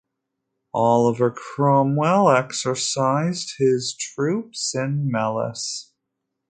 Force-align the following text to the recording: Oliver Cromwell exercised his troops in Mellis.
Oliver 0.73 1.29
Cromwell 1.29 2.31
exercised 2.31 3.53
his 3.59 3.95
troops 3.95 4.73
in 4.73 5.11
Mellis. 5.11 5.93